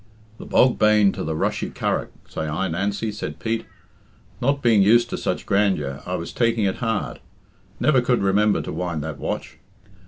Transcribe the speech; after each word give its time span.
"The 0.39 0.47
bog 0.47 0.79
bane 0.79 1.11
to 1.11 1.23
the 1.23 1.35
rushy 1.35 1.69
curragh, 1.69 2.09
say 2.27 2.47
I, 2.47 2.67
Nancy," 2.67 3.11
said 3.11 3.37
Pete. 3.37 3.67
"Not 4.41 4.63
being 4.63 4.81
used 4.81 5.13
of 5.13 5.19
such 5.19 5.45
grandeur, 5.45 6.01
I 6.07 6.15
was 6.15 6.33
taking 6.33 6.63
it 6.65 6.77
hard. 6.77 7.19
Never 7.79 8.01
could 8.01 8.23
remember 8.23 8.63
to 8.63 8.73
wind 8.73 9.03
that 9.03 9.19
watch. 9.19 9.59